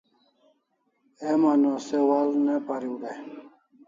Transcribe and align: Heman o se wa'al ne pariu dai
Heman 1.21 1.61
o 1.71 1.73
se 1.87 1.97
wa'al 2.07 2.31
ne 2.45 2.55
pariu 2.67 2.95
dai 3.01 3.19